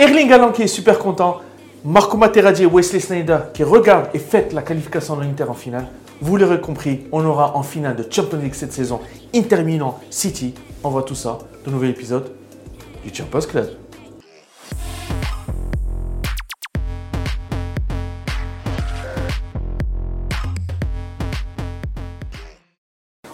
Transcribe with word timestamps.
Erling 0.00 0.32
Haaland 0.32 0.52
qui 0.52 0.62
est 0.62 0.66
super 0.66 0.98
content. 0.98 1.42
Marco 1.84 2.16
Materazzi 2.16 2.62
et 2.62 2.66
Wesley 2.66 3.00
Snyder 3.00 3.36
qui 3.52 3.62
regardent 3.62 4.08
et 4.14 4.18
fêtent 4.18 4.54
la 4.54 4.62
qualification 4.62 5.14
de 5.14 5.24
l'Inter 5.24 5.44
en 5.44 5.52
finale. 5.52 5.88
Vous 6.22 6.38
l'aurez 6.38 6.58
compris, 6.58 7.00
on 7.12 7.22
aura 7.26 7.54
en 7.54 7.62
finale 7.62 7.96
de 7.96 8.06
Champions 8.10 8.38
League 8.38 8.54
cette 8.54 8.72
saison 8.72 9.00
Inter 9.34 9.62
Milan 9.62 10.00
City. 10.08 10.54
On 10.82 10.88
voit 10.88 11.02
tout 11.02 11.14
ça 11.14 11.36
dans 11.66 11.72
nouvel 11.72 11.90
épisode 11.90 12.32
du 13.04 13.14
Champions 13.14 13.40
Club. 13.40 13.68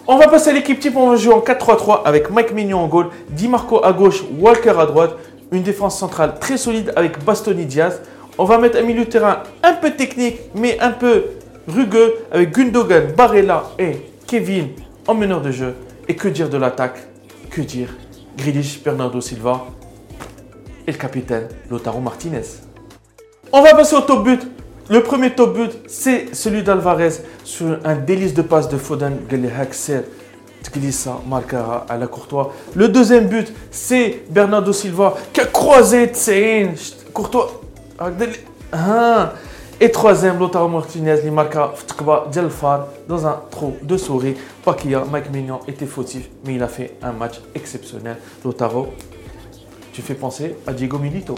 On 0.05 0.17
va 0.17 0.27
passer 0.27 0.49
à 0.49 0.53
l'équipe 0.53 0.79
type, 0.79 0.97
on 0.97 1.11
va 1.11 1.15
jouer 1.15 1.33
en 1.33 1.39
4-3-3 1.39 2.03
avec 2.03 2.29
Mike 2.29 2.51
Mignon 2.53 2.79
en 2.79 2.87
goal, 2.87 3.07
Di 3.29 3.47
Marco 3.47 3.83
à 3.83 3.93
gauche, 3.93 4.23
Walker 4.39 4.73
à 4.77 4.85
droite, 4.85 5.15
une 5.51 5.63
défense 5.63 5.97
centrale 5.97 6.39
très 6.39 6.57
solide 6.57 6.93
avec 6.95 7.23
Bastoni 7.23 7.65
Diaz. 7.65 8.01
On 8.37 8.45
va 8.45 8.57
mettre 8.57 8.77
un 8.77 8.83
milieu 8.83 9.05
de 9.05 9.09
terrain 9.09 9.43
un 9.63 9.73
peu 9.73 9.91
technique 9.91 10.39
mais 10.55 10.79
un 10.79 10.91
peu 10.91 11.25
rugueux 11.67 12.15
avec 12.31 12.51
Gundogan, 12.51 13.13
Barella 13.15 13.63
et 13.79 13.97
Kevin 14.25 14.69
en 15.07 15.13
meneur 15.13 15.41
de 15.41 15.51
jeu. 15.51 15.75
Et 16.07 16.15
que 16.15 16.27
dire 16.27 16.49
de 16.49 16.57
l'attaque? 16.57 16.99
Que 17.49 17.61
dire? 17.61 17.89
Grealish, 18.37 18.83
Bernardo 18.83 19.19
Silva 19.19 19.65
et 20.85 20.91
le 20.91 20.97
capitaine 20.97 21.47
Lotaro 21.69 21.99
Martinez. 21.99 22.43
On 23.51 23.61
va 23.61 23.73
passer 23.73 23.95
au 23.95 24.01
top 24.01 24.23
but. 24.23 24.41
Le 24.89 25.03
premier 25.03 25.31
top 25.31 25.57
but, 25.57 25.71
c'est 25.87 26.33
celui 26.33 26.63
d'Alvarez 26.63 27.09
sur 27.43 27.79
un 27.83 27.95
délice 27.95 28.33
de 28.33 28.41
passe 28.41 28.69
de 28.69 28.77
Foden, 28.77 29.17
Gelehakser, 29.29 30.03
Tglissa, 30.69 31.19
Marcara 31.27 31.85
à 31.89 31.97
la 31.97 32.07
Courtois. 32.07 32.53
Le 32.75 32.87
deuxième 32.89 33.27
but, 33.27 33.53
c'est 33.71 34.23
Bernardo 34.29 34.73
Silva 34.73 35.15
qui 35.33 35.41
a 35.41 35.45
croisé 35.45 36.07
Tsein, 36.07 36.73
Courtois. 37.13 37.61
Ah, 38.71 39.33
et 39.79 39.91
troisième, 39.91 40.39
Lotaro 40.39 40.67
Martinez, 40.67 41.17
il 41.23 41.31
marqua 41.31 41.73
dans 43.07 43.27
un 43.27 43.41
trou 43.51 43.75
de 43.81 43.95
souris. 43.95 44.35
Pakia, 44.65 45.03
Mike 45.09 45.31
Mignon 45.31 45.59
était 45.67 45.85
fautif, 45.85 46.29
mais 46.45 46.55
il 46.55 46.63
a 46.63 46.67
fait 46.67 46.95
un 47.03 47.11
match 47.11 47.39
exceptionnel. 47.53 48.17
Lotaro, 48.43 48.87
tu 49.93 50.01
fais 50.01 50.15
penser 50.15 50.55
à 50.65 50.73
Diego 50.73 50.97
Milito. 50.97 51.35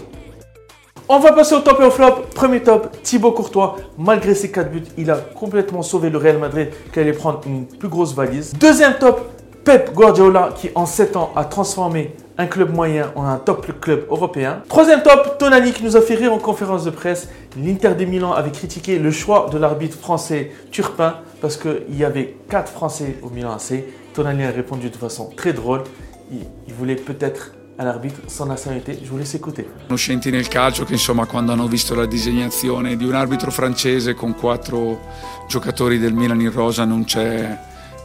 On 1.12 1.18
va 1.18 1.32
passer 1.32 1.56
au 1.56 1.58
top 1.58 1.80
et 1.80 1.84
au 1.84 1.90
flop. 1.90 2.26
Premier 2.36 2.62
top, 2.62 3.02
Thibaut 3.02 3.32
Courtois. 3.32 3.78
Malgré 3.98 4.32
ses 4.32 4.52
4 4.52 4.70
buts, 4.70 4.84
il 4.96 5.10
a 5.10 5.16
complètement 5.16 5.82
sauvé 5.82 6.08
le 6.08 6.18
Real 6.18 6.38
Madrid 6.38 6.68
qui 6.92 7.00
allait 7.00 7.12
prendre 7.12 7.40
une 7.46 7.66
plus 7.66 7.88
grosse 7.88 8.14
valise. 8.14 8.52
Deuxième 8.52 8.94
top, 8.94 9.28
Pep 9.64 9.92
Guardiola 9.92 10.50
qui 10.54 10.70
en 10.76 10.86
7 10.86 11.16
ans 11.16 11.32
a 11.34 11.44
transformé 11.44 12.14
un 12.38 12.46
club 12.46 12.72
moyen 12.72 13.10
en 13.16 13.24
un 13.24 13.38
top 13.38 13.80
club 13.80 14.06
européen. 14.08 14.62
Troisième 14.68 15.02
top, 15.02 15.36
Tonali 15.36 15.72
qui 15.72 15.82
nous 15.82 15.96
a 15.96 16.00
fait 16.00 16.14
rire 16.14 16.32
en 16.32 16.38
conférence 16.38 16.84
de 16.84 16.90
presse. 16.90 17.28
L'Inter 17.56 17.94
de 17.98 18.04
Milan 18.04 18.30
avait 18.30 18.52
critiqué 18.52 19.00
le 19.00 19.10
choix 19.10 19.48
de 19.52 19.58
l'arbitre 19.58 19.98
français 19.98 20.52
Turpin 20.70 21.16
parce 21.40 21.56
qu'il 21.56 21.98
y 21.98 22.04
avait 22.04 22.36
4 22.48 22.70
Français 22.70 23.16
au 23.24 23.30
Milan 23.30 23.50
AC. 23.50 23.82
Tonali 24.14 24.44
a 24.44 24.52
répondu 24.52 24.90
de 24.90 24.96
façon 24.96 25.28
très 25.36 25.54
drôle. 25.54 25.82
il 26.30 26.72
voulait 26.72 26.94
peut-être 26.94 27.50
all'arbitro 27.80 28.28
sans 28.28 28.46
nationalité. 28.46 28.98
Je 29.02 29.08
vous 29.08 29.16
laisse 29.16 29.34
écouter. 29.34 29.66
Conoscenti 29.86 30.30
nel 30.30 30.48
calcio 30.48 30.84
che 30.84 30.92
insomma 30.92 31.24
quando 31.24 31.52
hanno 31.52 31.66
visto 31.66 31.94
la 31.94 32.06
disegnazione 32.06 32.96
di 32.96 33.04
un 33.04 33.14
arbitro 33.14 33.50
francese 33.50 34.12
con 34.12 34.34
quattro 34.34 35.00
giocatori 35.48 35.98
del 35.98 36.12
Milan 36.12 36.40
in 36.40 36.52
rosa 36.52 36.84
non 36.84 37.04
c'è 37.04 37.58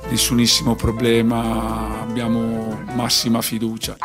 nessunissimo 0.09 0.75
problema, 0.75 2.01
abbiamo 2.01 2.83
massima 2.93 3.41
fiducia. 3.41 3.97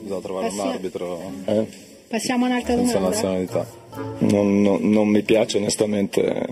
Bisogna 0.00 0.20
trovare 0.20 0.46
Passia... 0.46 0.62
un 0.62 0.68
arbitro 0.68 1.32
eh? 1.44 1.68
Passiamo 2.08 2.44
a 2.44 2.48
un'altra 2.48 2.74
domanda. 2.74 2.92
Senza 2.92 3.08
nazionalità. 3.08 3.66
Non, 4.18 4.60
non, 4.60 4.90
non, 4.90 5.08
mi 5.08 5.22
piace 5.22 5.58
onestamente. 5.58 6.46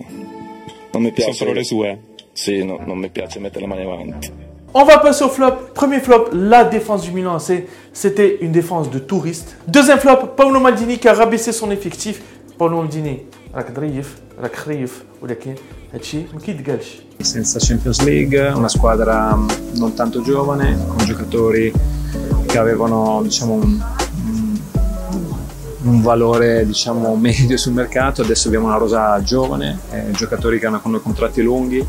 Non 0.90 1.02
mi 1.02 1.12
piace. 1.12 1.32
Sono 1.32 1.50
solo 1.50 1.52
le 1.52 1.64
sue? 1.64 2.00
Sì, 2.32 2.64
no, 2.64 2.80
non 2.84 2.98
mi 2.98 3.10
piace 3.10 3.38
mettere 3.38 3.60
le 3.60 3.66
mani 3.66 3.82
avanti. 3.82 4.48
On 4.72 4.84
va 4.84 4.98
passer 4.98 5.24
au 5.24 5.28
flop. 5.28 5.72
Premier 5.74 5.98
flop, 5.98 6.28
la 6.32 6.62
défense 6.62 7.02
du 7.02 7.10
Milan 7.10 7.38
C'était 7.92 8.38
une 8.40 8.52
défense 8.52 8.88
de 8.88 9.00
touriste. 9.00 9.56
Deuxième 9.66 9.98
flop, 9.98 10.28
Paolo 10.36 10.60
Maldini 10.60 10.98
qui 10.98 11.08
a 11.08 11.14
rabaissé 11.14 11.50
son 11.50 11.72
effectif. 11.72 12.22
Paolo 12.56 12.76
Maldini, 12.76 13.22
Senza 17.18 17.58
Champions 17.58 18.00
League, 18.04 18.38
una 18.54 18.68
squadra 18.68 19.34
mm, 19.34 19.48
non 19.74 19.94
tanto 19.94 20.22
giovane, 20.22 20.78
con 20.86 21.04
giocatori 21.04 21.72
che 22.46 22.58
avevano 22.58 23.22
diciamo, 23.24 23.54
un, 23.54 23.82
mm, 24.22 24.56
un 25.82 26.00
valore 26.00 26.64
diciamo, 26.64 27.16
medio 27.20 27.56
sul 27.56 27.72
mercato, 27.72 28.22
adesso 28.22 28.46
abbiamo 28.46 28.66
una 28.66 28.76
rosa 28.76 29.20
giovane, 29.20 29.80
eh, 29.90 30.12
giocatori 30.12 30.60
che 30.60 30.66
hanno, 30.66 30.80
hanno 30.80 31.00
contratti 31.00 31.42
lunghi 31.42 31.84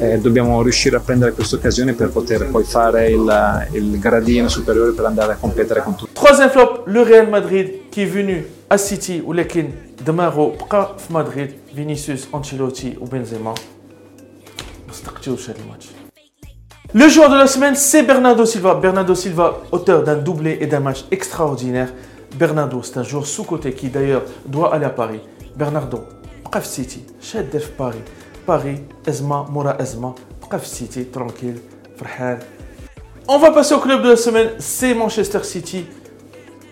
eh, 0.00 0.18
dobbiamo 0.18 0.62
riuscire 0.62 0.96
a 0.96 1.00
prendere 1.00 1.32
questa 1.32 1.56
occasione 1.56 1.92
per 1.92 2.08
poter 2.08 2.48
poi 2.48 2.64
fare 2.64 3.10
il, 3.10 3.68
il, 3.72 3.98
gradino 3.98 4.48
superiore 4.48 4.92
per 4.92 5.04
andare 5.04 5.32
a 5.32 5.36
competere 5.36 5.82
con 5.82 5.94
tutti. 5.94 6.12
Troisième 6.12 6.50
flop, 6.50 6.86
le 6.86 7.02
Real 7.02 7.28
Madrid 7.28 7.88
qui 7.90 8.02
est 8.02 8.10
venu 8.10 8.46
à 8.68 8.78
City 8.78 9.22
ولكن 9.24 9.70
دماغه 10.06 10.56
بقى 10.70 10.96
في 10.98 11.12
مدريد 11.12 11.50
Vinicius, 11.74 12.28
Ancelotti 12.32 12.96
ou 13.00 13.06
Benzema 13.06 13.54
ما 14.88 14.92
صدقتوش 14.92 15.50
هذا 15.50 15.58
الماتش 15.58 15.86
Le 16.92 17.08
joueur 17.08 17.30
de 17.30 17.36
la 17.36 17.46
semaine, 17.46 17.76
c'est 17.76 18.02
Bernardo 18.02 18.44
Silva. 18.44 18.74
Bernardo 18.74 19.14
Silva, 19.14 19.60
auteur 19.70 20.02
d'un 20.02 20.16
doublé 20.16 20.58
et 20.60 20.66
d'un 20.66 20.80
match 20.80 21.04
extraordinaire. 21.12 21.92
Bernardo, 22.36 22.82
c'est 22.82 22.98
un 22.98 23.04
joueur 23.04 23.26
sous-côté 23.26 23.74
qui 23.74 23.90
d'ailleurs 23.90 24.24
doit 24.44 24.74
aller 24.74 24.86
à 24.86 24.90
Paris. 24.90 25.20
Bernardo, 25.56 26.00
bref 26.42 26.64
City, 26.64 27.04
شاد 27.20 27.58
في 27.58 27.68
Paris. 28.46 28.50
Paris, 28.50 28.80
Ezma, 29.06 29.46
Mora 29.50 29.76
Ezma, 29.80 30.14
bref 30.40 30.66
City, 30.66 31.04
tranquille, 31.06 31.60
فرحان. 31.96 32.38
On 33.28 33.38
va 33.38 33.52
passer 33.52 33.74
au 33.74 33.78
club 33.78 34.02
de 34.02 34.08
la 34.08 34.16
semaine, 34.16 34.50
c'est 34.58 34.92
Manchester 34.94 35.44
City, 35.44 35.86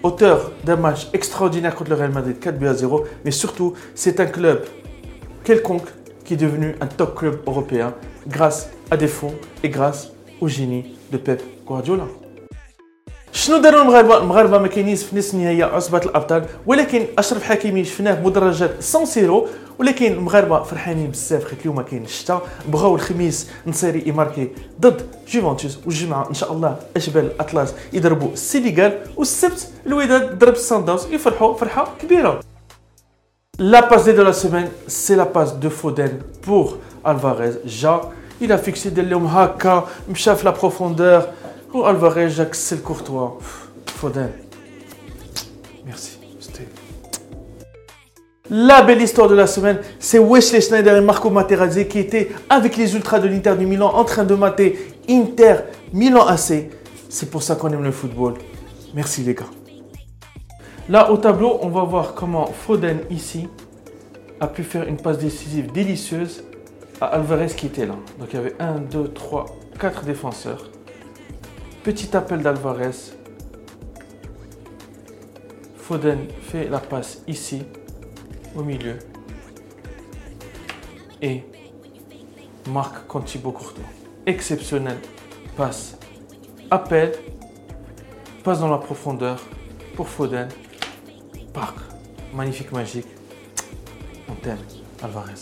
auteur 0.02 0.50
d'un 0.64 0.76
match 0.76 1.08
extraordinaire 1.12 1.76
contre 1.76 1.90
le 1.90 1.96
Real 1.96 2.10
Madrid, 2.10 2.40
4 2.40 2.58
buts 2.58 2.66
à 2.66 2.74
0, 2.74 3.04
mais 3.24 3.30
surtout, 3.30 3.74
c'est 3.94 4.18
un 4.18 4.26
club 4.26 4.64
quelconque 5.44 5.88
qui 6.24 6.34
est 6.34 6.36
devenu 6.36 6.74
un 6.80 6.86
top 6.86 7.16
club 7.16 7.40
européen 7.46 7.94
grâce 8.26 8.70
à 8.90 8.96
des 8.96 9.06
fonds 9.06 9.34
et 9.62 9.68
grâce 9.68 10.10
au 10.40 10.48
génie 10.48 10.96
de 11.12 11.16
Pep 11.16 11.40
Guardiola. 11.64 12.08
شنو 13.43 13.57
داروا 13.57 13.81
المغاربه 13.81 14.17
المغاربة؟ 14.17 14.57
ما 14.57 14.67
كاينينش 14.67 15.03
في 15.03 15.17
نصف 15.17 15.33
النهائي 15.33 15.63
عصبة 15.63 15.97
الأبطال 15.97 16.45
ولكن 16.65 17.05
أشرف 17.17 17.43
حكيمي 17.43 17.83
شفناه 17.83 18.21
مدرجات 18.21 18.71
سان 18.83 19.05
سيرو 19.05 19.47
ولكن 19.79 20.11
المغاربة 20.11 20.63
فرحانين 20.63 21.11
بزاف 21.11 21.43
خيت 21.43 21.59
اليوم 21.61 21.81
كاين 21.81 22.03
الشتاء 22.03 22.41
بغاو 22.67 22.95
الخميس 22.95 23.49
نصيري 23.67 24.03
يماركي 24.05 24.49
ضد 24.81 25.01
جوفنتوس 25.27 25.79
والجمعة 25.85 26.29
إن 26.29 26.33
شاء 26.33 26.53
الله 26.53 26.75
أشبال 26.97 27.25
الأطلس 27.25 27.73
يضربوا 27.93 28.33
السينيغال 28.33 28.99
والسبت 29.17 29.67
الوداد 29.85 30.39
ضرب 30.39 30.55
سان 30.55 30.85
داونز 30.85 31.05
يفرحوا 31.11 31.53
فرحة 31.53 31.87
كبيرة. 32.01 32.39
La 33.59 33.83
passe 33.83 34.05
de 34.05 34.21
la 34.21 34.33
semaine, 34.33 34.69
c'est 34.87 35.15
la 35.15 35.25
passe 35.25 35.59
de 35.59 35.69
Foden 35.69 36.21
pour 36.41 36.77
Alvarez. 37.03 37.55
Ja, 37.65 38.01
il 38.41 38.51
a 38.51 38.57
fixé 38.57 38.89
des 38.89 39.03
lions 39.03 39.27
haka, 39.27 39.85
mchaf 40.09 40.43
la 40.43 40.51
profondeur, 40.51 41.27
Oh 41.75 41.85
Alvarez, 41.85 42.29
Jacques 42.29 42.55
Courtois. 42.83 43.39
Foden. 43.87 44.29
Merci. 45.85 46.19
La 48.49 48.83
belle 48.83 49.01
histoire 49.01 49.27
de 49.27 49.33
la 49.33 49.47
semaine, 49.47 49.79
c'est 49.97 50.19
Wesley 50.19 50.61
Schneider 50.61 50.95
et 50.97 51.01
Marco 51.01 51.31
Materazzi 51.31 51.87
qui 51.87 51.97
étaient 51.97 52.29
avec 52.47 52.77
les 52.77 52.93
Ultras 52.93 53.19
de 53.19 53.27
l'Inter 53.27 53.55
du 53.55 53.65
Milan 53.65 53.91
en 53.95 54.03
train 54.03 54.23
de 54.23 54.35
mater 54.35 54.93
Inter 55.09 55.55
Milan 55.93 56.27
AC. 56.27 56.69
C'est 57.09 57.31
pour 57.31 57.41
ça 57.41 57.55
qu'on 57.55 57.69
aime 57.69 57.83
le 57.83 57.91
football. 57.91 58.35
Merci 58.93 59.23
les 59.23 59.33
gars. 59.33 59.49
Là 60.89 61.09
au 61.11 61.17
tableau, 61.17 61.57
on 61.61 61.69
va 61.69 61.83
voir 61.83 62.13
comment 62.13 62.45
Foden 62.45 62.99
ici 63.09 63.47
a 64.39 64.45
pu 64.45 64.61
faire 64.63 64.83
une 64.87 64.97
passe 64.97 65.17
décisive 65.17 65.71
délicieuse 65.71 66.43
à 67.01 67.07
Alvarez 67.07 67.47
qui 67.47 67.65
était 67.65 67.87
là. 67.87 67.95
Donc 68.19 68.27
il 68.31 68.35
y 68.35 68.39
avait 68.39 68.55
1, 68.59 68.79
2, 68.91 69.07
3, 69.07 69.45
4 69.79 70.03
défenseurs. 70.03 70.69
Petit 71.83 72.15
appel 72.15 72.41
d'Alvarez. 72.41 72.91
Foden 75.75 76.27
fait 76.41 76.69
la 76.69 76.79
passe 76.79 77.21
ici, 77.27 77.63
au 78.55 78.63
milieu. 78.63 78.97
Et 81.21 81.43
marque 82.69 83.05
contre 83.07 83.25
Thibaut. 83.25 83.57
Exceptionnel. 84.25 84.97
Passe. 85.57 85.97
Appel. 86.71 87.11
Passe 88.45 88.61
dans 88.61 88.69
la 88.69 88.77
profondeur 88.77 89.41
pour 89.97 90.07
Foden. 90.07 90.47
Parc. 91.53 91.75
Magnifique, 92.33 92.71
magique. 92.71 93.07
On 94.29 94.35
t'aime, 94.35 94.57
Alvarez. 95.03 95.33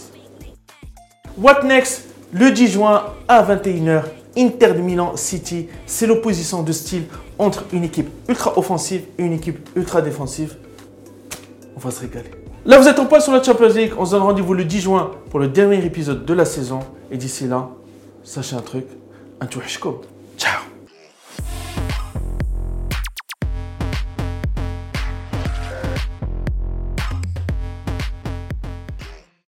What 1.38 1.64
next? 1.64 2.10
Le 2.34 2.50
10 2.50 2.68
juin 2.68 3.14
à 3.28 3.44
21h, 3.44 4.06
Inter 4.38 4.74
de 4.74 4.82
Milan 4.82 5.16
City. 5.16 5.68
C'est 5.86 6.08
l'opposition 6.08 6.64
de 6.64 6.72
style 6.72 7.04
entre 7.40 7.66
une 7.74 7.84
équipe 7.84 8.10
ultra 8.30 8.58
offensive 8.58 9.04
et 9.18 9.24
une 9.24 9.34
équipe 9.34 9.70
ultra 9.76 10.02
défensive. 10.02 10.58
On 11.76 11.80
va 11.80 11.92
se 11.92 12.02
régaler. 12.02 12.32
Là, 12.66 12.78
vous 12.78 12.88
êtes 12.88 13.00
en 13.00 13.06
poil 13.06 13.22
sur 13.22 13.34
la 13.34 13.42
Champions 13.42 13.70
League. 13.70 13.94
On 13.98 14.06
se 14.06 14.12
donne 14.12 14.22
rendez-vous 14.22 14.54
le 14.54 14.66
10 14.66 14.82
juin 14.82 15.12
pour 15.30 15.40
le 15.40 15.48
dernier 15.48 15.84
épisode 15.84 16.26
de 16.26 16.34
la 16.34 16.46
saison. 16.46 16.80
Et 17.10 17.18
d'ici 17.18 17.48
là, 17.48 17.70
sachez 18.24 18.56
un 18.56 18.62
truc, 18.62 18.86
un 19.40 19.48
touchko. 19.48 20.02
Ciao 20.38 20.71